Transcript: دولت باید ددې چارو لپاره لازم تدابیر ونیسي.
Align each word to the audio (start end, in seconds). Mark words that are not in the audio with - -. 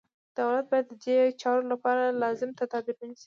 دولت 0.37 0.65
باید 0.71 0.85
ددې 0.91 1.17
چارو 1.41 1.63
لپاره 1.71 2.17
لازم 2.21 2.49
تدابیر 2.59 2.95
ونیسي. 2.97 3.19